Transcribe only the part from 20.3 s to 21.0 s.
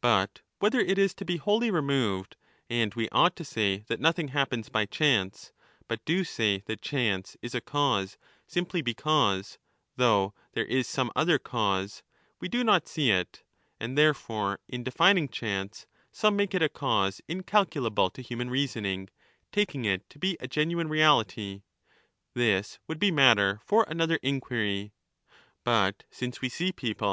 a genuine